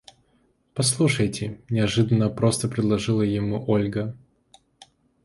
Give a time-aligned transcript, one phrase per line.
[0.73, 4.17] –Послушайте,– неожиданно просто предложила ему Ольга.